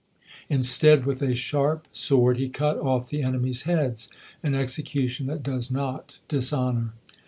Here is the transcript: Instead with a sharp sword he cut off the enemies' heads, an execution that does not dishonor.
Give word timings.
Instead 0.49 1.05
with 1.05 1.21
a 1.21 1.35
sharp 1.35 1.85
sword 1.91 2.37
he 2.37 2.49
cut 2.49 2.75
off 2.79 3.09
the 3.09 3.21
enemies' 3.21 3.65
heads, 3.69 4.09
an 4.41 4.55
execution 4.55 5.27
that 5.27 5.43
does 5.43 5.69
not 5.69 6.17
dishonor. 6.27 6.93